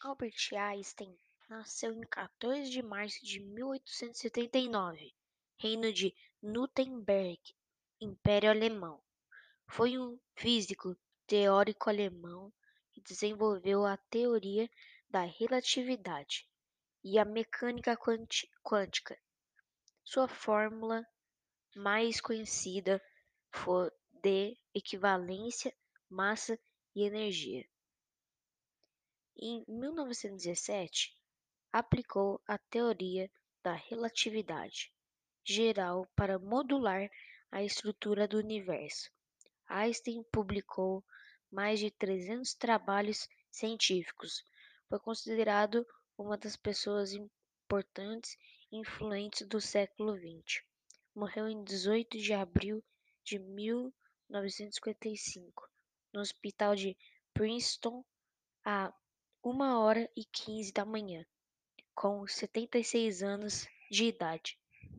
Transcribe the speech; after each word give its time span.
Albert 0.00 0.52
Einstein 0.52 1.12
nasceu 1.48 1.92
em 1.92 2.02
14 2.02 2.70
de 2.70 2.80
março 2.80 3.24
de 3.26 3.40
1879, 3.40 5.12
Reino 5.56 5.92
de 5.92 6.14
Nuremberg, 6.40 7.40
Império 8.00 8.48
Alemão. 8.48 9.02
Foi 9.66 9.98
um 9.98 10.16
físico 10.36 10.96
teórico 11.26 11.90
alemão 11.90 12.52
que 12.92 13.00
desenvolveu 13.00 13.84
a 13.84 13.96
teoria 13.96 14.70
da 15.10 15.22
relatividade 15.24 16.48
e 17.02 17.18
a 17.18 17.24
mecânica 17.24 17.98
quântica. 18.62 19.18
Sua 20.04 20.28
fórmula 20.28 21.04
mais 21.74 22.20
conhecida 22.20 23.02
foi 23.50 23.90
de 24.22 24.56
equivalência, 24.72 25.74
massa 26.08 26.56
e 26.94 27.02
energia. 27.02 27.68
Em 29.40 29.64
1917, 29.68 31.16
aplicou 31.72 32.42
a 32.44 32.58
teoria 32.58 33.30
da 33.62 33.72
relatividade 33.72 34.92
geral 35.44 36.08
para 36.16 36.40
modular 36.40 37.08
a 37.48 37.62
estrutura 37.62 38.26
do 38.26 38.38
universo. 38.38 39.12
Einstein 39.68 40.24
publicou 40.32 41.04
mais 41.52 41.78
de 41.78 41.88
300 41.88 42.52
trabalhos 42.54 43.28
científicos. 43.48 44.44
Foi 44.88 44.98
considerado 44.98 45.86
uma 46.16 46.36
das 46.36 46.56
pessoas 46.56 47.12
importantes 47.12 48.36
e 48.72 48.76
influentes 48.76 49.46
do 49.46 49.60
século 49.60 50.16
XX. 50.16 50.64
Morreu 51.14 51.48
em 51.48 51.62
18 51.62 52.18
de 52.18 52.34
abril 52.34 52.82
de 53.22 53.38
1955, 53.38 55.70
no 56.12 56.20
hospital 56.20 56.74
de 56.74 56.96
Princeton, 57.32 58.04
a 58.64 58.92
uma 59.48 59.78
hora 59.80 60.10
e 60.14 60.24
quinze 60.26 60.72
da 60.72 60.84
manhã, 60.84 61.24
com 61.94 62.26
setenta 62.26 62.78
e 62.78 62.84
seis 62.84 63.22
anos 63.22 63.66
de 63.90 64.04
idade. 64.04 64.58